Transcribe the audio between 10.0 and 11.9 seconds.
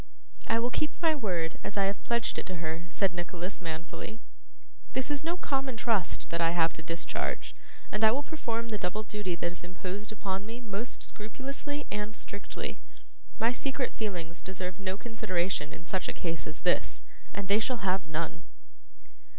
upon me most scrupulously